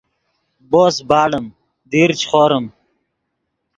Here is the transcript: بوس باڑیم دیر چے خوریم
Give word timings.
بوس 0.69 0.95
باڑیم 1.09 1.45
دیر 1.91 2.09
چے 2.19 2.25
خوریم 2.29 2.65